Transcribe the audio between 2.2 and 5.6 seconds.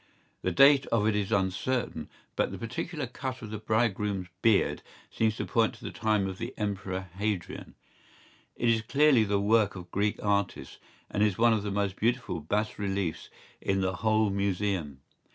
but the particular cut of the bridegroom’s beard seems to